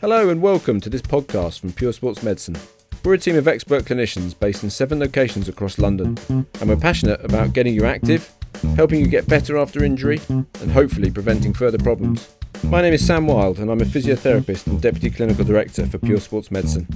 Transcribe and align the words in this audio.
Hello 0.00 0.28
and 0.28 0.40
welcome 0.40 0.80
to 0.80 0.88
this 0.88 1.02
podcast 1.02 1.58
from 1.58 1.72
Pure 1.72 1.92
Sports 1.92 2.22
Medicine. 2.22 2.56
We're 3.04 3.14
a 3.14 3.18
team 3.18 3.34
of 3.34 3.48
expert 3.48 3.84
clinicians 3.84 4.38
based 4.38 4.62
in 4.62 4.70
seven 4.70 5.00
locations 5.00 5.48
across 5.48 5.76
London, 5.76 6.16
and 6.28 6.68
we're 6.68 6.76
passionate 6.76 7.24
about 7.24 7.52
getting 7.52 7.74
you 7.74 7.84
active, 7.84 8.32
helping 8.76 9.00
you 9.00 9.08
get 9.08 9.26
better 9.26 9.58
after 9.58 9.82
injury, 9.82 10.20
and 10.28 10.70
hopefully 10.70 11.10
preventing 11.10 11.52
further 11.52 11.78
problems. 11.78 12.32
My 12.62 12.80
name 12.80 12.94
is 12.94 13.04
Sam 13.04 13.26
Wild, 13.26 13.58
and 13.58 13.72
I'm 13.72 13.80
a 13.80 13.84
physiotherapist 13.84 14.68
and 14.68 14.80
Deputy 14.80 15.10
Clinical 15.10 15.44
Director 15.44 15.84
for 15.84 15.98
Pure 15.98 16.20
Sports 16.20 16.52
Medicine. 16.52 16.86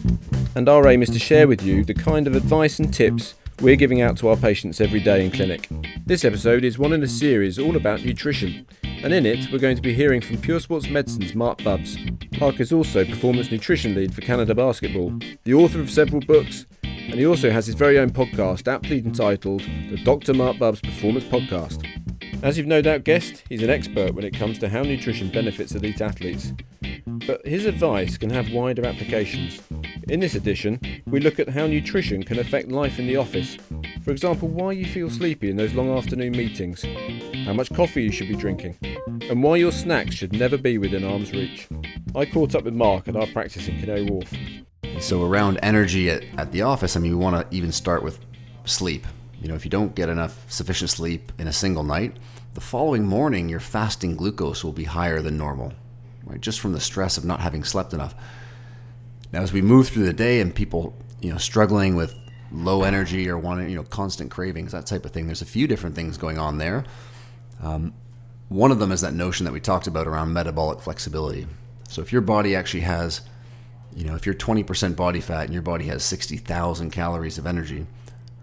And 0.54 0.68
our 0.68 0.86
aim 0.86 1.02
is 1.02 1.10
to 1.10 1.18
share 1.18 1.48
with 1.48 1.64
you 1.64 1.84
the 1.84 1.94
kind 1.94 2.28
of 2.28 2.36
advice 2.36 2.78
and 2.78 2.94
tips 2.94 3.34
we're 3.62 3.76
giving 3.76 4.02
out 4.02 4.16
to 4.16 4.26
our 4.26 4.36
patients 4.36 4.80
every 4.80 4.98
day 4.98 5.24
in 5.24 5.30
clinic. 5.30 5.68
This 6.04 6.24
episode 6.24 6.64
is 6.64 6.80
one 6.80 6.92
in 6.92 7.02
a 7.04 7.08
series 7.08 7.60
all 7.60 7.76
about 7.76 8.04
nutrition, 8.04 8.66
and 8.82 9.14
in 9.14 9.24
it 9.24 9.52
we're 9.52 9.60
going 9.60 9.76
to 9.76 9.82
be 9.82 9.94
hearing 9.94 10.20
from 10.20 10.38
Pure 10.38 10.60
Sports 10.60 10.88
Medicine's 10.88 11.36
Marc 11.36 11.62
Bubbs. 11.62 11.96
Marc 12.40 12.58
is 12.58 12.72
also 12.72 13.04
Performance 13.04 13.52
Nutrition 13.52 13.94
Lead 13.94 14.12
for 14.12 14.20
Canada 14.20 14.52
Basketball, 14.52 15.16
the 15.44 15.54
author 15.54 15.80
of 15.80 15.92
several 15.92 16.20
books, 16.20 16.66
and 16.82 17.14
he 17.14 17.24
also 17.24 17.52
has 17.52 17.66
his 17.66 17.76
very 17.76 18.00
own 18.00 18.10
podcast 18.10 18.66
aptly 18.66 18.98
entitled 18.98 19.60
the 19.60 20.00
Dr. 20.02 20.34
Marc 20.34 20.58
Bubbs 20.58 20.80
Performance 20.80 21.24
Podcast. 21.24 21.86
As 22.42 22.58
you've 22.58 22.66
no 22.66 22.82
doubt 22.82 23.04
guessed, 23.04 23.44
he's 23.48 23.62
an 23.62 23.70
expert 23.70 24.12
when 24.14 24.24
it 24.24 24.36
comes 24.36 24.58
to 24.58 24.68
how 24.68 24.82
nutrition 24.82 25.30
benefits 25.30 25.76
elite 25.76 26.00
athletes. 26.00 26.52
But 27.06 27.46
his 27.46 27.66
advice 27.66 28.18
can 28.18 28.30
have 28.30 28.50
wider 28.50 28.84
applications. 28.84 29.60
In 30.08 30.18
this 30.18 30.34
edition, 30.34 30.80
we 31.06 31.20
look 31.20 31.38
at 31.38 31.50
how 31.50 31.66
nutrition 31.66 32.24
can 32.24 32.40
affect 32.40 32.68
life 32.68 32.98
in 32.98 33.06
the 33.06 33.16
office. 33.16 33.56
For 34.02 34.10
example, 34.10 34.48
why 34.48 34.72
you 34.72 34.84
feel 34.84 35.08
sleepy 35.08 35.48
in 35.48 35.56
those 35.56 35.74
long 35.74 35.96
afternoon 35.96 36.32
meetings, 36.32 36.84
how 37.46 37.52
much 37.52 37.72
coffee 37.72 38.02
you 38.02 38.10
should 38.10 38.28
be 38.28 38.34
drinking, 38.34 38.76
and 39.06 39.42
why 39.42 39.56
your 39.56 39.70
snacks 39.70 40.16
should 40.16 40.32
never 40.32 40.58
be 40.58 40.76
within 40.76 41.04
arm's 41.04 41.32
reach. 41.32 41.68
I 42.16 42.26
caught 42.26 42.56
up 42.56 42.64
with 42.64 42.74
Marc 42.74 43.06
at 43.06 43.16
our 43.16 43.28
practice 43.28 43.68
in 43.68 43.78
Canary 43.78 44.04
Wharf. 44.04 44.32
So 44.98 45.22
around 45.22 45.60
energy 45.62 46.10
at, 46.10 46.24
at 46.36 46.50
the 46.50 46.62
office, 46.62 46.96
I 46.96 47.00
mean, 47.00 47.12
we 47.12 47.24
want 47.24 47.50
to 47.50 47.56
even 47.56 47.70
start 47.70 48.02
with 48.02 48.18
sleep. 48.64 49.06
You 49.40 49.48
know, 49.48 49.54
if 49.54 49.64
you 49.64 49.70
don't 49.70 49.94
get 49.94 50.08
enough 50.08 50.50
sufficient 50.50 50.90
sleep 50.90 51.30
in 51.38 51.46
a 51.46 51.52
single 51.52 51.84
night, 51.84 52.16
the 52.54 52.60
following 52.60 53.06
morning 53.06 53.48
your 53.48 53.60
fasting 53.60 54.16
glucose 54.16 54.64
will 54.64 54.72
be 54.72 54.84
higher 54.84 55.22
than 55.22 55.38
normal, 55.38 55.72
right? 56.24 56.40
Just 56.40 56.60
from 56.60 56.72
the 56.72 56.80
stress 56.80 57.16
of 57.16 57.24
not 57.24 57.40
having 57.40 57.62
slept 57.62 57.92
enough. 57.92 58.14
Now, 59.32 59.40
as 59.40 59.52
we 59.52 59.62
move 59.62 59.88
through 59.88 60.04
the 60.04 60.12
day 60.12 60.40
and 60.40 60.54
people, 60.54 60.94
you 61.20 61.32
know, 61.32 61.38
struggling 61.38 61.96
with 61.96 62.14
low 62.50 62.82
energy 62.82 63.28
or 63.28 63.38
wanting, 63.38 63.70
you 63.70 63.76
know, 63.76 63.82
constant 63.82 64.30
cravings, 64.30 64.72
that 64.72 64.86
type 64.86 65.06
of 65.06 65.12
thing, 65.12 65.26
there's 65.26 65.42
a 65.42 65.46
few 65.46 65.66
different 65.66 65.96
things 65.96 66.18
going 66.18 66.38
on 66.38 66.58
there. 66.58 66.84
Um, 67.62 67.94
one 68.48 68.70
of 68.70 68.78
them 68.78 68.92
is 68.92 69.00
that 69.00 69.14
notion 69.14 69.44
that 69.44 69.52
we 69.52 69.60
talked 69.60 69.86
about 69.86 70.06
around 70.06 70.34
metabolic 70.34 70.80
flexibility. 70.80 71.46
So 71.88 72.02
if 72.02 72.12
your 72.12 72.20
body 72.20 72.54
actually 72.54 72.82
has, 72.82 73.22
you 73.96 74.04
know, 74.04 74.14
if 74.14 74.26
you're 74.26 74.34
20% 74.34 74.94
body 74.96 75.20
fat 75.20 75.44
and 75.44 75.52
your 75.54 75.62
body 75.62 75.86
has 75.86 76.02
60,000 76.04 76.90
calories 76.90 77.38
of 77.38 77.46
energy, 77.46 77.86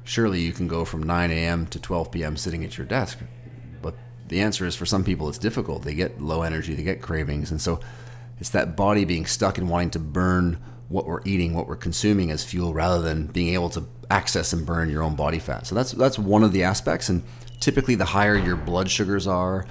surely 0.04 0.42
you 0.42 0.52
can 0.52 0.67
go 0.67 0.86
from 0.86 1.04
9 1.04 1.30
a.m. 1.30 1.67
to 1.67 1.80
12 1.80 2.12
p.m. 2.12 2.36
sitting 2.36 2.64
at 2.64 2.78
your 2.78 2.88
desk. 2.88 3.20
But 3.84 3.95
the 4.28 4.42
answer 4.42 4.66
is 4.66 4.76
for 4.76 4.88
some 4.88 5.04
people 5.04 5.30
it's 5.30 5.38
difficult. 5.38 5.84
They 5.84 5.94
get 5.94 6.20
low 6.20 6.42
energy, 6.42 6.73
they 6.73 6.84
get 6.84 7.04
cravings. 7.04 7.52
And 7.52 7.62
so 7.62 7.80
it's 8.40 8.50
that 8.52 8.76
body 8.76 9.06
being 9.06 9.28
stuck 9.28 9.60
and 9.60 9.70
wanting 9.70 9.92
to 9.92 10.00
burn 10.00 10.58
what 10.90 11.06
we're 11.06 11.22
eating, 11.23 11.54
what 11.54 11.68
we're 11.68 11.76
consuming 11.76 12.32
as 12.32 12.44
fuel 12.44 12.73
rather 12.73 13.02
than 13.02 13.28
being 13.28 13.54
able 13.54 13.70
to 13.70 13.88
access 14.12 14.52
and 14.54 14.66
burn 14.66 14.90
your 14.90 15.04
own 15.04 15.16
body 15.16 15.40
fat. 15.40 15.68
So 15.68 15.76
that's 15.76 15.92
that's 15.92 16.20
one 16.20 16.44
of 16.44 16.52
the 16.52 16.64
aspects 16.64 17.09
and 17.09 17.23
typically 17.59 17.95
the 17.95 18.06
higher 18.06 18.36
your 18.36 18.56
blood 18.56 18.90
sugars 18.90 19.28
are, 19.28 19.66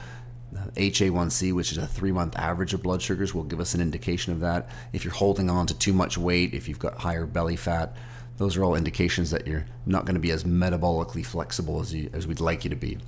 HA1C, 0.74 1.52
which 1.52 1.72
is 1.72 1.78
a 1.78 1.86
three 1.86 2.12
month 2.12 2.36
average 2.36 2.74
of 2.74 2.82
blood 2.82 3.02
sugars, 3.02 3.34
will 3.34 3.44
give 3.44 3.60
us 3.60 3.74
an 3.74 3.80
indication 3.80 4.32
of 4.32 4.40
that. 4.40 4.70
If 4.92 5.04
you're 5.04 5.14
holding 5.14 5.50
on 5.50 5.66
to 5.66 5.76
too 5.76 5.92
much 5.92 6.16
weight, 6.16 6.54
if 6.54 6.68
you've 6.68 6.78
got 6.78 6.98
higher 6.98 7.26
belly 7.26 7.56
fat, 7.56 7.96
those 8.36 8.56
are 8.56 8.64
all 8.64 8.76
indications 8.76 9.30
that 9.32 9.46
you're 9.46 9.66
not 9.84 10.04
going 10.04 10.14
to 10.14 10.20
be 10.20 10.30
as 10.30 10.44
metabolically 10.44 11.26
flexible 11.26 11.80
as, 11.80 11.92
you, 11.92 12.08
as 12.12 12.26
we'd 12.26 12.40
like 12.40 12.64
you 12.64 12.70
to 12.70 12.76
be. 12.76 12.98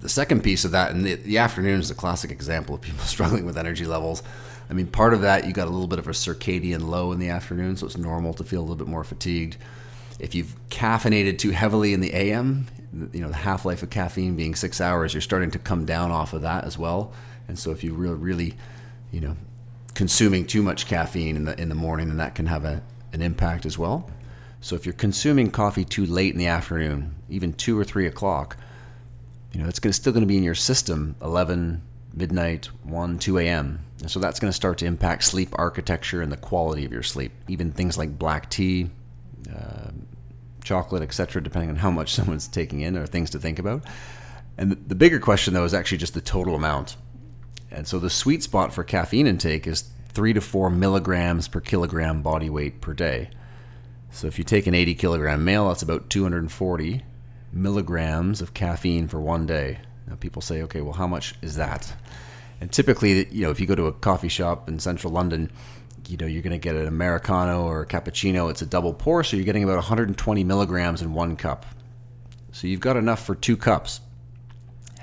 The 0.00 0.08
second 0.08 0.42
piece 0.42 0.64
of 0.64 0.70
that, 0.72 0.92
and 0.92 1.04
the, 1.04 1.14
the 1.14 1.38
afternoon 1.38 1.80
is 1.80 1.90
a 1.90 1.94
classic 1.94 2.30
example 2.30 2.74
of 2.74 2.80
people 2.80 3.00
struggling 3.04 3.44
with 3.44 3.58
energy 3.58 3.84
levels. 3.84 4.22
I 4.70 4.74
mean, 4.74 4.86
part 4.86 5.14
of 5.14 5.22
that, 5.22 5.46
you 5.46 5.52
got 5.52 5.66
a 5.66 5.70
little 5.70 5.86
bit 5.86 5.98
of 5.98 6.06
a 6.06 6.12
circadian 6.12 6.88
low 6.88 7.12
in 7.12 7.18
the 7.18 7.28
afternoon, 7.28 7.76
so 7.76 7.86
it's 7.86 7.96
normal 7.96 8.34
to 8.34 8.44
feel 8.44 8.60
a 8.60 8.62
little 8.62 8.76
bit 8.76 8.86
more 8.86 9.04
fatigued. 9.04 9.56
If 10.20 10.34
you've 10.34 10.54
caffeinated 10.68 11.38
too 11.38 11.50
heavily 11.50 11.94
in 11.94 12.00
the 12.00 12.12
AM, 12.14 12.66
you 13.12 13.20
know, 13.20 13.28
the 13.28 13.36
half 13.36 13.64
life 13.64 13.82
of 13.82 13.90
caffeine 13.90 14.36
being 14.36 14.54
six 14.54 14.80
hours, 14.80 15.14
you're 15.14 15.20
starting 15.20 15.50
to 15.52 15.58
come 15.58 15.84
down 15.84 16.10
off 16.10 16.32
of 16.32 16.42
that 16.42 16.64
as 16.64 16.76
well. 16.76 17.12
And 17.46 17.58
so 17.58 17.70
if 17.70 17.82
you 17.82 17.94
really, 17.94 18.16
really, 18.16 18.54
you 19.10 19.20
know, 19.20 19.36
consuming 19.94 20.46
too 20.46 20.62
much 20.62 20.86
caffeine 20.86 21.36
in 21.36 21.44
the 21.44 21.60
in 21.60 21.68
the 21.68 21.74
morning, 21.74 22.08
then 22.08 22.18
that 22.18 22.34
can 22.34 22.46
have 22.46 22.64
a, 22.64 22.82
an 23.12 23.22
impact 23.22 23.64
as 23.64 23.78
well. 23.78 24.10
So 24.60 24.74
if 24.74 24.84
you're 24.84 24.92
consuming 24.92 25.50
coffee 25.50 25.84
too 25.84 26.04
late 26.04 26.32
in 26.32 26.38
the 26.38 26.46
afternoon, 26.46 27.14
even 27.28 27.52
two 27.52 27.78
or 27.78 27.84
three 27.84 28.06
o'clock, 28.06 28.56
you 29.52 29.60
know, 29.60 29.68
it's 29.68 29.78
gonna, 29.78 29.92
still 29.92 30.12
going 30.12 30.22
to 30.22 30.26
be 30.26 30.36
in 30.36 30.42
your 30.42 30.54
system 30.54 31.16
11, 31.22 31.82
midnight, 32.14 32.66
1, 32.84 33.18
2 33.18 33.38
a.m. 33.38 33.80
And 34.00 34.10
so 34.10 34.20
that's 34.20 34.38
going 34.38 34.50
to 34.50 34.56
start 34.56 34.78
to 34.78 34.86
impact 34.86 35.24
sleep 35.24 35.50
architecture 35.54 36.22
and 36.22 36.30
the 36.30 36.36
quality 36.36 36.84
of 36.84 36.92
your 36.92 37.02
sleep. 37.02 37.32
Even 37.48 37.72
things 37.72 37.96
like 37.96 38.18
black 38.18 38.50
tea, 38.50 38.90
uh, 39.54 39.90
chocolate, 40.62 41.02
etc., 41.02 41.42
depending 41.42 41.70
on 41.70 41.76
how 41.76 41.90
much 41.90 42.14
someone's 42.14 42.48
taking 42.48 42.80
in, 42.80 42.96
are 42.96 43.06
things 43.06 43.30
to 43.30 43.38
think 43.38 43.58
about. 43.58 43.82
And 44.56 44.72
the 44.72 44.94
bigger 44.94 45.20
question, 45.20 45.54
though, 45.54 45.64
is 45.64 45.74
actually 45.74 45.98
just 45.98 46.14
the 46.14 46.20
total 46.20 46.54
amount. 46.54 46.96
And 47.70 47.86
so 47.86 47.98
the 47.98 48.10
sweet 48.10 48.42
spot 48.42 48.72
for 48.72 48.82
caffeine 48.82 49.26
intake 49.26 49.66
is 49.66 49.90
three 50.08 50.32
to 50.32 50.40
four 50.40 50.70
milligrams 50.70 51.46
per 51.48 51.60
kilogram 51.60 52.22
body 52.22 52.50
weight 52.50 52.80
per 52.80 52.92
day. 52.92 53.30
So 54.10 54.26
if 54.26 54.38
you 54.38 54.44
take 54.44 54.66
an 54.66 54.74
80 54.74 54.94
kilogram 54.94 55.44
male, 55.44 55.68
that's 55.68 55.82
about 55.82 56.10
240 56.10 57.02
milligrams 57.52 58.40
of 58.40 58.54
caffeine 58.54 59.08
for 59.08 59.20
one 59.20 59.46
day. 59.46 59.78
Now 60.06 60.16
people 60.16 60.42
say, 60.42 60.62
okay, 60.62 60.80
well, 60.80 60.94
how 60.94 61.06
much 61.06 61.34
is 61.42 61.56
that? 61.56 61.92
And 62.60 62.72
typically, 62.72 63.28
you 63.28 63.44
know, 63.44 63.50
if 63.50 63.60
you 63.60 63.66
go 63.66 63.74
to 63.74 63.86
a 63.86 63.92
coffee 63.92 64.28
shop 64.28 64.68
in 64.68 64.78
central 64.78 65.12
London, 65.12 65.50
you 66.08 66.16
know, 66.16 66.26
you're 66.26 66.42
going 66.42 66.52
to 66.52 66.58
get 66.58 66.74
an 66.74 66.86
Americano 66.86 67.64
or 67.64 67.82
a 67.82 67.86
cappuccino. 67.86 68.50
It's 68.50 68.62
a 68.62 68.66
double 68.66 68.94
pour, 68.94 69.22
so 69.22 69.36
you're 69.36 69.44
getting 69.44 69.64
about 69.64 69.76
120 69.76 70.44
milligrams 70.44 71.02
in 71.02 71.12
one 71.12 71.36
cup. 71.36 71.66
So 72.52 72.66
you've 72.66 72.80
got 72.80 72.96
enough 72.96 73.24
for 73.24 73.34
two 73.34 73.56
cups. 73.56 74.00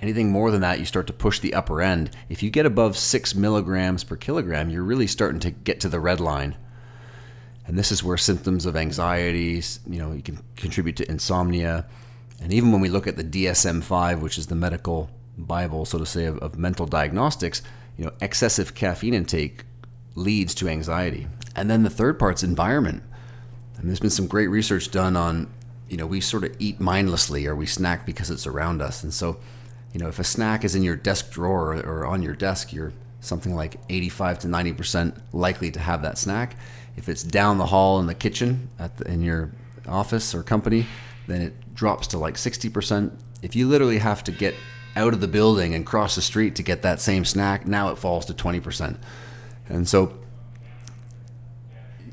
Anything 0.02 0.32
more 0.32 0.52
than 0.52 0.62
that, 0.62 0.80
you 0.80 0.86
start 0.86 1.08
to 1.08 1.14
push 1.14 1.40
the 1.40 1.54
upper 1.54 1.82
end. 1.82 2.10
If 2.28 2.44
you 2.44 2.50
get 2.50 2.66
above 2.66 2.98
six 2.98 3.34
milligrams 3.34 4.04
per 4.04 4.18
kilogram, 4.18 4.70
you're 4.70 4.84
really 4.84 5.08
starting 5.08 5.40
to 5.42 5.52
get 5.52 5.80
to 5.82 5.90
the 5.90 6.00
red 6.00 6.20
line. 6.20 6.56
And 7.68 7.78
this 7.78 7.92
is 7.92 8.04
where 8.04 8.18
symptoms 8.18 8.66
of 8.66 8.76
anxiety, 8.76 9.64
you 9.88 10.00
know, 10.00 10.12
you 10.12 10.22
can 10.22 10.40
contribute 10.56 10.98
to 10.98 11.10
insomnia. 11.10 11.86
And 12.42 12.54
even 12.54 12.72
when 12.72 12.82
we 12.82 12.90
look 12.90 13.08
at 13.08 13.18
the 13.18 13.24
DSM 13.24 13.84
5, 13.84 14.22
which 14.22 14.38
is 14.38 14.48
the 14.48 14.56
medical 14.56 15.10
Bible, 15.38 15.86
so 15.86 15.98
to 15.98 16.06
say, 16.06 16.26
of, 16.26 16.38
of 16.40 16.58
mental 16.58 16.86
diagnostics, 16.86 17.62
you 17.98 18.06
know, 18.06 18.12
excessive 18.22 18.76
caffeine 18.76 19.14
intake 19.14 19.64
leads 20.16 20.54
to 20.56 20.68
anxiety. 20.68 21.28
And 21.56 21.70
then 21.70 21.84
the 21.84 21.90
third 21.90 22.20
part's 22.20 22.44
environment. 22.44 23.04
And 23.78 23.88
there's 23.88 24.00
been 24.00 24.10
some 24.10 24.28
great 24.28 24.48
research 24.48 24.92
done 24.92 25.16
on, 25.16 25.52
you 25.90 25.98
know, 25.98 26.06
we 26.06 26.22
sort 26.22 26.44
of 26.44 26.56
eat 26.60 26.80
mindlessly 26.80 27.46
or 27.46 27.56
we 27.56 27.66
snack 27.66 28.06
because 28.06 28.30
it's 28.30 28.48
around 28.48 28.82
us. 28.82 29.04
And 29.04 29.14
so, 29.14 29.38
you 29.94 30.00
know, 30.00 30.08
if 30.08 30.20
a 30.20 30.24
snack 30.24 30.64
is 30.64 30.76
in 30.76 30.84
your 30.84 30.96
desk 30.96 31.32
drawer 31.32 31.76
or 31.76 32.06
on 32.06 32.22
your 32.22 32.36
desk, 32.36 32.74
you're 32.74 32.94
something 33.22 33.56
like 33.56 33.78
85 33.90 34.40
to 34.40 34.48
90% 34.48 35.22
likely 35.34 35.72
to 35.72 35.80
have 35.80 36.02
that 36.04 36.18
snack. 36.18 36.56
If 36.96 37.10
it's 37.10 37.24
down 37.24 37.58
the 37.58 37.66
hall 37.66 38.00
in 38.00 38.08
the 38.08 38.14
kitchen 38.14 38.70
at 38.80 38.98
the, 38.98 39.12
in 39.12 39.22
your 39.22 39.52
office 39.88 40.34
or 40.34 40.44
company, 40.44 40.86
then 41.28 41.42
it 41.42 41.76
drops 41.76 42.08
to 42.08 42.18
like 42.18 42.36
60%. 42.36 43.12
If 43.42 43.56
you 43.56 43.68
literally 43.68 44.00
have 44.00 44.24
to 44.26 44.32
get 44.32 44.56
out 44.96 45.14
of 45.14 45.22
the 45.22 45.28
building 45.28 45.74
and 45.76 45.86
cross 45.86 46.16
the 46.16 46.22
street 46.22 46.56
to 46.56 46.64
get 46.64 46.82
that 46.84 47.00
same 47.00 47.26
snack, 47.26 47.68
now 47.68 47.90
it 47.90 47.98
falls 47.98 48.26
to 48.26 48.34
20%. 48.34 48.98
And 49.68 49.88
so 49.88 50.18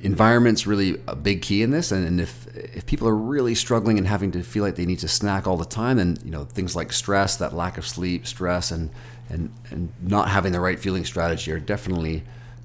environment's 0.03 0.67
really 0.67 1.01
a 1.07 1.15
big 1.15 1.43
key 1.43 1.63
in 1.63 1.71
this 1.71 1.93
and, 1.93 2.21
if 2.21 2.43
if 2.55 2.85
people 2.85 3.09
are 3.09 3.17
really 3.17 3.55
struggling 3.55 3.97
and 3.99 4.07
having 4.07 4.31
to 4.33 4.43
feel 4.43 4.63
like 4.63 4.75
they 4.75 4.85
need 4.85 4.99
to 4.99 5.09
snack 5.09 5.47
all 5.47 5.57
the 5.57 5.65
time 5.65 5.97
then 5.97 6.19
you 6.25 6.31
know 6.31 6.45
things 6.45 6.77
like 6.77 6.93
stress 6.93 7.37
that 7.37 7.55
lack 7.55 7.79
of 7.79 7.87
sleep 7.87 8.27
stress 8.27 8.71
and 8.71 8.91
and 9.31 9.51
and 9.71 9.93
not 10.03 10.29
having 10.29 10.53
the 10.53 10.61
right 10.61 10.79
fueling 10.79 11.05
strategy 11.05 11.51
are 11.53 11.61
definitely 11.61 12.25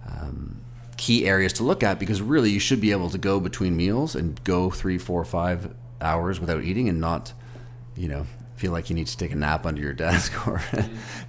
um, 0.10 0.60
key 0.98 1.26
areas 1.26 1.54
to 1.54 1.64
look 1.64 1.84
at 1.84 2.00
because 2.00 2.22
really 2.22 2.50
you 2.50 2.60
should 2.60 2.82
be 2.82 2.92
able 2.92 3.10
to 3.10 3.18
go 3.18 3.40
between 3.40 3.78
meals 3.78 4.16
and 4.16 4.44
go 4.44 4.70
three 4.70 4.98
four 4.98 5.24
five 5.24 5.74
hours 6.02 6.40
without 6.40 6.64
eating 6.64 6.90
and 6.90 7.00
not 7.00 7.34
you 7.96 8.08
know 8.08 8.26
feel 8.56 8.72
like 8.72 8.90
you 8.90 8.96
need 8.96 9.08
to 9.08 9.18
take 9.18 9.32
a 9.32 9.36
nap 9.36 9.66
under 9.66 9.82
your 9.82 9.94
desk 9.94 10.48
or 10.48 10.62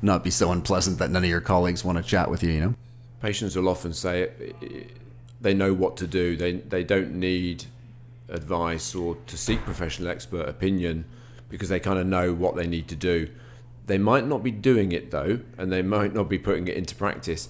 not 0.03 0.25
be 0.25 0.31
so 0.31 0.51
unpleasant 0.51 0.99
that 0.99 1.11
none 1.11 1.23
of 1.23 1.31
your 1.31 1.41
colleagues 1.41 1.85
want 1.85 1.99
to 1.99 2.05
chat 2.05 2.31
with 2.31 2.43
you 2.43 2.51
you 2.51 2.61
know 2.61 2.75
patients 3.21 3.57
will 3.57 3.69
often 3.69 3.93
say 3.93 4.31
they 5.41 5.55
know 5.55 5.73
what 5.73 5.97
to 5.99 6.07
do. 6.07 6.37
They 6.37 6.53
they 6.53 6.85
don't 6.85 7.15
need 7.15 7.65
advice 8.29 8.95
or 8.95 9.17
to 9.27 9.39
seek 9.39 9.61
professional 9.65 10.09
expert 10.09 10.49
opinion 10.49 11.05
because 11.49 11.69
they 11.69 11.81
kind 11.81 11.99
of 11.99 12.07
know 12.07 12.35
what 12.35 12.57
they 12.57 12.67
need 12.67 12.89
to 12.89 12.97
do. 12.97 13.29
They 13.87 13.99
might 13.99 14.27
not 14.27 14.43
be 14.43 14.51
doing 14.51 14.93
it 14.93 15.11
though, 15.11 15.41
and 15.57 15.73
they 15.73 15.83
might 15.83 16.15
not 16.15 16.29
be 16.29 16.39
putting 16.39 16.69
it 16.69 16.77
into 16.77 16.95
practice. 16.95 17.49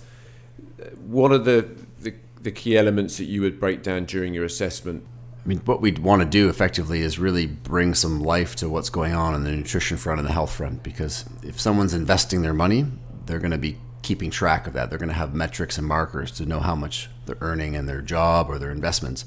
what 1.04 1.32
are 1.32 1.38
the, 1.38 1.68
the, 2.00 2.14
the 2.40 2.52
key 2.52 2.76
elements 2.76 3.16
that 3.16 3.24
you 3.24 3.40
would 3.40 3.58
break 3.58 3.82
down 3.82 4.04
during 4.04 4.34
your 4.34 4.44
assessment? 4.44 5.04
I 5.44 5.48
mean, 5.48 5.58
what 5.60 5.80
we'd 5.80 5.98
want 5.98 6.20
to 6.22 6.28
do 6.28 6.48
effectively 6.48 7.00
is 7.00 7.18
really 7.18 7.46
bring 7.46 7.94
some 7.94 8.20
life 8.20 8.54
to 8.56 8.68
what's 8.68 8.90
going 8.90 9.14
on 9.14 9.34
in 9.34 9.44
the 9.44 9.52
nutrition 9.52 9.96
front 9.96 10.18
and 10.20 10.28
the 10.28 10.32
health 10.32 10.52
front. 10.52 10.82
Because 10.82 11.24
if 11.42 11.60
someone's 11.60 11.94
investing 11.94 12.42
their 12.42 12.52
money, 12.52 12.86
they're 13.26 13.38
going 13.38 13.52
to 13.52 13.58
be 13.58 13.78
keeping 14.02 14.30
track 14.30 14.66
of 14.66 14.72
that. 14.74 14.90
They're 14.90 14.98
going 14.98 15.10
to 15.10 15.14
have 15.14 15.34
metrics 15.34 15.78
and 15.78 15.86
markers 15.86 16.30
to 16.32 16.46
know 16.46 16.60
how 16.60 16.74
much 16.74 17.08
they're 17.26 17.38
earning 17.40 17.74
in 17.74 17.86
their 17.86 18.02
job 18.02 18.50
or 18.50 18.58
their 18.58 18.70
investments. 18.70 19.24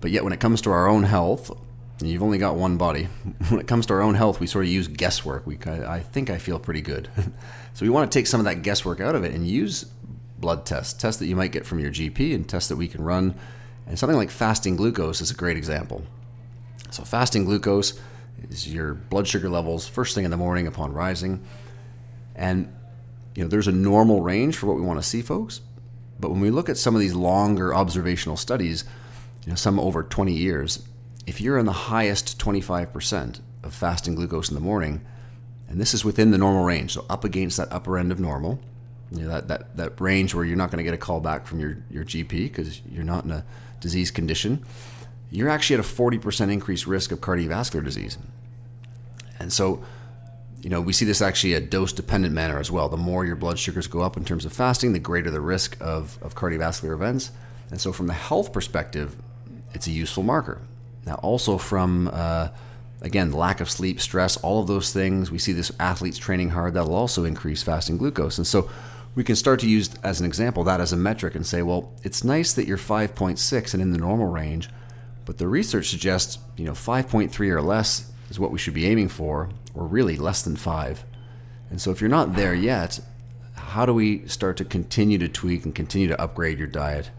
But 0.00 0.10
yet, 0.10 0.24
when 0.24 0.32
it 0.32 0.40
comes 0.40 0.62
to 0.62 0.70
our 0.70 0.88
own 0.88 1.04
health, 1.04 1.50
you've 2.00 2.22
only 2.22 2.38
got 2.38 2.56
one 2.56 2.76
body. 2.76 3.08
When 3.48 3.60
it 3.60 3.66
comes 3.66 3.86
to 3.86 3.94
our 3.94 4.00
own 4.00 4.14
health, 4.14 4.40
we 4.40 4.46
sort 4.46 4.64
of 4.64 4.70
use 4.70 4.88
guesswork. 4.88 5.46
We, 5.46 5.58
I 5.66 6.00
think 6.00 6.30
I 6.30 6.38
feel 6.38 6.58
pretty 6.58 6.80
good. 6.82 7.08
so 7.74 7.84
we 7.84 7.90
want 7.90 8.10
to 8.10 8.18
take 8.18 8.26
some 8.26 8.40
of 8.40 8.44
that 8.44 8.62
guesswork 8.62 9.00
out 9.00 9.14
of 9.14 9.24
it 9.24 9.34
and 9.34 9.46
use 9.46 9.84
blood 10.38 10.64
tests, 10.64 10.94
tests 10.94 11.18
that 11.20 11.26
you 11.26 11.36
might 11.36 11.52
get 11.52 11.66
from 11.66 11.78
your 11.78 11.90
GP 11.90 12.34
and 12.34 12.48
tests 12.48 12.68
that 12.68 12.76
we 12.76 12.88
can 12.88 13.02
run. 13.02 13.34
And 13.90 13.98
something 13.98 14.16
like 14.16 14.30
fasting 14.30 14.76
glucose 14.76 15.20
is 15.20 15.32
a 15.32 15.34
great 15.34 15.56
example. 15.56 16.04
So 16.90 17.02
fasting 17.02 17.44
glucose 17.44 17.98
is 18.48 18.72
your 18.72 18.94
blood 18.94 19.26
sugar 19.26 19.48
levels 19.48 19.88
first 19.88 20.14
thing 20.14 20.24
in 20.24 20.30
the 20.30 20.36
morning 20.36 20.68
upon 20.68 20.92
rising. 20.92 21.44
And 22.36 22.72
you 23.34 23.42
know, 23.42 23.48
there's 23.48 23.66
a 23.66 23.72
normal 23.72 24.22
range 24.22 24.56
for 24.56 24.66
what 24.66 24.76
we 24.76 24.82
want 24.82 25.02
to 25.02 25.08
see, 25.08 25.22
folks. 25.22 25.60
But 26.20 26.30
when 26.30 26.40
we 26.40 26.50
look 26.50 26.68
at 26.68 26.76
some 26.76 26.94
of 26.94 27.00
these 27.00 27.16
longer 27.16 27.74
observational 27.74 28.36
studies, 28.36 28.84
you 29.44 29.50
know, 29.50 29.56
some 29.56 29.80
over 29.80 30.04
20 30.04 30.32
years, 30.32 30.86
if 31.26 31.40
you're 31.40 31.58
in 31.58 31.66
the 31.66 31.72
highest 31.72 32.38
25% 32.38 33.40
of 33.64 33.74
fasting 33.74 34.14
glucose 34.14 34.50
in 34.50 34.54
the 34.54 34.60
morning, 34.60 35.04
and 35.68 35.80
this 35.80 35.94
is 35.94 36.04
within 36.04 36.30
the 36.30 36.38
normal 36.38 36.62
range, 36.62 36.92
so 36.92 37.04
up 37.10 37.24
against 37.24 37.56
that 37.56 37.72
upper 37.72 37.98
end 37.98 38.12
of 38.12 38.20
normal, 38.20 38.60
you 39.10 39.22
know, 39.22 39.28
that, 39.28 39.48
that, 39.48 39.76
that 39.76 40.00
range 40.00 40.32
where 40.32 40.44
you're 40.44 40.56
not 40.56 40.70
going 40.70 40.78
to 40.78 40.84
get 40.84 40.94
a 40.94 40.98
call 40.98 41.18
back 41.18 41.44
from 41.44 41.58
your, 41.58 41.78
your 41.90 42.04
GP 42.04 42.28
because 42.28 42.80
you're 42.88 43.02
not 43.02 43.24
in 43.24 43.32
a 43.32 43.44
disease 43.80 44.10
condition, 44.10 44.64
you're 45.30 45.48
actually 45.48 45.74
at 45.74 45.80
a 45.80 45.88
40% 45.88 46.52
increased 46.52 46.86
risk 46.86 47.12
of 47.12 47.20
cardiovascular 47.20 47.84
disease. 47.84 48.18
And 49.38 49.52
so, 49.52 49.82
you 50.60 50.68
know, 50.68 50.80
we 50.80 50.92
see 50.92 51.04
this 51.04 51.22
actually 51.22 51.54
a 51.54 51.60
dose 51.60 51.92
dependent 51.92 52.34
manner 52.34 52.58
as 52.58 52.70
well. 52.70 52.88
The 52.88 52.96
more 52.96 53.24
your 53.24 53.36
blood 53.36 53.58
sugars 53.58 53.86
go 53.86 54.00
up 54.00 54.16
in 54.16 54.24
terms 54.24 54.44
of 54.44 54.52
fasting, 54.52 54.92
the 54.92 54.98
greater 54.98 55.30
the 55.30 55.40
risk 55.40 55.76
of, 55.80 56.18
of 56.20 56.34
cardiovascular 56.34 56.92
events. 56.92 57.30
And 57.70 57.80
so, 57.80 57.92
from 57.92 58.08
the 58.08 58.12
health 58.12 58.52
perspective, 58.52 59.16
it's 59.72 59.86
a 59.86 59.92
useful 59.92 60.22
marker. 60.22 60.60
Now, 61.06 61.14
also 61.16 61.56
from, 61.56 62.10
uh, 62.12 62.48
again, 63.00 63.32
lack 63.32 63.60
of 63.60 63.70
sleep, 63.70 64.00
stress, 64.00 64.36
all 64.38 64.60
of 64.60 64.66
those 64.66 64.92
things, 64.92 65.30
we 65.30 65.38
see 65.38 65.52
this 65.52 65.72
athletes 65.80 66.18
training 66.18 66.50
hard, 66.50 66.74
that'll 66.74 66.94
also 66.94 67.24
increase 67.24 67.62
fasting 67.62 67.96
glucose. 67.96 68.36
And 68.36 68.46
so, 68.46 68.68
we 69.14 69.24
can 69.24 69.36
start 69.36 69.60
to 69.60 69.68
use, 69.68 69.90
as 70.02 70.20
an 70.20 70.26
example, 70.26 70.64
that 70.64 70.80
as 70.80 70.92
a 70.92 70.96
metric 70.96 71.34
and 71.34 71.46
say, 71.46 71.62
well, 71.62 71.92
it's 72.02 72.22
nice 72.22 72.52
that 72.52 72.66
you're 72.66 72.78
5.6 72.78 73.74
and 73.74 73.82
in 73.82 73.92
the 73.92 73.98
normal 73.98 74.28
range, 74.28 74.70
but 75.24 75.38
the 75.38 75.48
research 75.48 75.88
suggests, 75.88 76.38
you 76.56 76.64
know, 76.64 76.72
5.3 76.72 77.50
or 77.50 77.62
less 77.62 78.10
is 78.30 78.38
what 78.38 78.52
we 78.52 78.58
should 78.58 78.74
be 78.74 78.86
aiming 78.86 79.08
for, 79.08 79.50
or 79.74 79.86
really 79.86 80.16
less 80.16 80.42
than 80.42 80.56
5. 80.56 81.04
And 81.70 81.80
so 81.80 81.90
if 81.90 82.00
you're 82.00 82.10
not 82.10 82.36
there 82.36 82.54
yet, 82.54 83.00
how 83.54 83.86
do 83.86 83.94
we 83.94 84.26
start 84.26 84.56
to 84.56 84.64
continue 84.64 85.18
to 85.18 85.28
tweak 85.28 85.64
and 85.64 85.74
continue 85.74 86.08
to 86.08 86.20
upgrade 86.20 86.58
your 86.58 86.68
diet? 86.68 87.10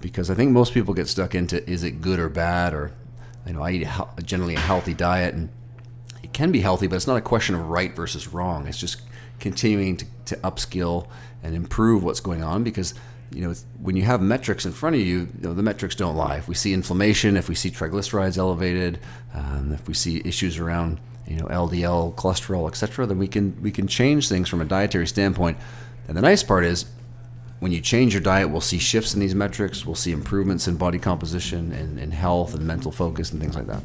Because 0.00 0.30
I 0.30 0.34
think 0.34 0.50
most 0.50 0.74
people 0.74 0.94
get 0.94 1.08
stuck 1.08 1.34
into 1.34 1.68
is 1.68 1.82
it 1.82 2.00
good 2.00 2.18
or 2.18 2.28
bad, 2.28 2.74
or 2.74 2.92
you 3.46 3.54
know, 3.54 3.62
I 3.62 3.72
eat 3.72 3.88
generally 4.24 4.54
a 4.54 4.60
healthy 4.60 4.94
diet, 4.94 5.34
and 5.34 5.50
it 6.22 6.32
can 6.32 6.52
be 6.52 6.60
healthy, 6.60 6.86
but 6.86 6.96
it's 6.96 7.06
not 7.06 7.16
a 7.16 7.22
question 7.22 7.54
of 7.54 7.68
right 7.68 7.94
versus 7.94 8.28
wrong. 8.28 8.66
It's 8.66 8.78
just 8.78 9.02
continuing 9.42 9.96
to, 9.98 10.06
to 10.26 10.36
upskill 10.36 11.06
and 11.42 11.54
improve 11.54 12.02
what's 12.02 12.20
going 12.20 12.42
on 12.42 12.62
because 12.64 12.94
you 13.30 13.42
know 13.42 13.52
when 13.80 13.96
you 13.96 14.04
have 14.04 14.22
metrics 14.22 14.64
in 14.64 14.72
front 14.72 14.96
of 14.96 15.02
you, 15.02 15.18
you 15.18 15.28
know, 15.40 15.54
the 15.54 15.62
metrics 15.62 15.94
don't 15.94 16.16
lie. 16.16 16.36
If 16.36 16.48
we 16.48 16.54
see 16.54 16.72
inflammation, 16.72 17.36
if 17.36 17.48
we 17.48 17.54
see 17.54 17.70
triglycerides 17.70 18.38
elevated, 18.38 18.98
um, 19.34 19.72
if 19.72 19.86
we 19.88 19.94
see 19.94 20.22
issues 20.24 20.58
around 20.58 21.00
you 21.26 21.36
know 21.36 21.46
LDL, 21.46 22.14
cholesterol, 22.14 22.68
etc., 22.68 23.06
then 23.06 23.18
we 23.18 23.28
can 23.28 23.60
we 23.60 23.70
can 23.70 23.86
change 23.86 24.28
things 24.28 24.48
from 24.48 24.60
a 24.60 24.64
dietary 24.64 25.06
standpoint. 25.06 25.58
And 26.08 26.16
the 26.16 26.22
nice 26.22 26.42
part 26.42 26.64
is 26.64 26.86
when 27.60 27.70
you 27.72 27.80
change 27.80 28.12
your 28.12 28.22
diet, 28.22 28.50
we'll 28.50 28.60
see 28.60 28.78
shifts 28.78 29.14
in 29.14 29.20
these 29.20 29.34
metrics. 29.34 29.86
We'll 29.86 29.94
see 29.94 30.10
improvements 30.10 30.66
in 30.66 30.76
body 30.76 30.98
composition 30.98 31.72
and, 31.72 31.98
and 31.98 32.12
health 32.12 32.54
and 32.54 32.66
mental 32.66 32.90
focus 32.90 33.30
and 33.30 33.40
things 33.40 33.54
like 33.54 33.68
that. 33.68 33.82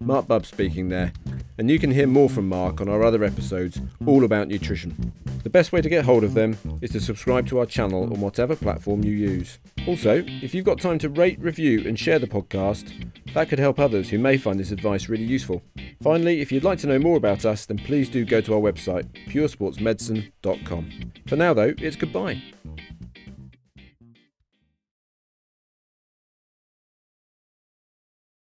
Marc 0.00 0.28
Bubb 0.28 0.44
speaking 0.44 0.90
there, 0.90 1.12
and 1.58 1.70
you 1.70 1.78
can 1.78 1.90
hear 1.90 2.06
more 2.06 2.28
from 2.28 2.48
Marc 2.48 2.80
on 2.80 2.88
our 2.88 3.02
other 3.02 3.24
episodes 3.24 3.80
all 4.06 4.24
about 4.24 4.48
nutrition. 4.48 5.12
The 5.42 5.50
best 5.50 5.72
way 5.72 5.80
to 5.80 5.88
get 5.88 6.04
hold 6.04 6.24
of 6.24 6.34
them 6.34 6.58
is 6.80 6.90
to 6.90 7.00
subscribe 7.00 7.46
to 7.48 7.58
our 7.58 7.66
channel 7.66 8.04
on 8.04 8.20
whatever 8.20 8.56
platform 8.56 9.04
you 9.04 9.12
use. 9.12 9.58
Also, 9.86 10.24
if 10.26 10.54
you've 10.54 10.64
got 10.64 10.80
time 10.80 10.98
to 10.98 11.08
rate, 11.08 11.38
review, 11.38 11.86
and 11.86 11.98
share 11.98 12.18
the 12.18 12.26
podcast, 12.26 12.92
that 13.34 13.48
could 13.48 13.58
help 13.58 13.78
others 13.78 14.10
who 14.10 14.18
may 14.18 14.36
find 14.36 14.58
this 14.58 14.72
advice 14.72 15.08
really 15.08 15.24
useful. 15.24 15.62
Finally, 16.02 16.40
if 16.40 16.50
you'd 16.50 16.64
like 16.64 16.78
to 16.80 16.86
know 16.86 16.98
more 16.98 17.16
about 17.16 17.44
us, 17.44 17.66
then 17.66 17.78
please 17.78 18.08
do 18.08 18.24
go 18.24 18.40
to 18.40 18.54
our 18.54 18.60
website, 18.60 19.06
puresportsmedicine.com. 19.28 21.12
For 21.26 21.36
now, 21.36 21.54
though, 21.54 21.74
it's 21.78 21.96
goodbye. 21.96 22.42